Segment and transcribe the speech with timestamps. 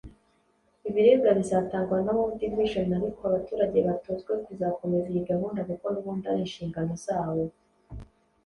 [0.89, 6.93] ibiribwa bizatangwa na World Vision ariko abaturage batozwe kuzakomeza iyi gahunda kuko n’ubundi ari inshingano
[7.05, 7.43] zabo